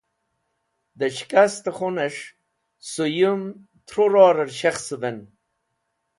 da 0.97 1.07
shikast 1.15 1.63
khunes̃h 1.75 2.23
suyum 2.91 3.41
thru 3.87 4.05
ror'er 4.11 4.49
shekhsuven 4.59 5.19